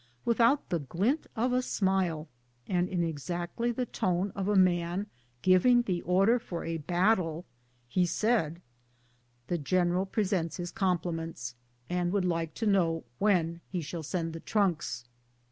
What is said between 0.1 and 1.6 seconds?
Without the glint of